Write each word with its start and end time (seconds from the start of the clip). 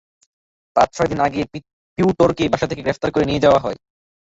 পাঁচ-ছয় 0.75 1.09
দিন 1.11 1.19
আগে 1.19 1.41
পিওটরকে 1.97 2.43
বাসা 2.53 2.67
থেকে 2.67 2.83
গ্রেপ্তার 2.83 3.09
করে 3.11 3.25
নিয়ে 3.25 3.43
যাওয়া 3.45 3.63
হয়। 3.65 3.77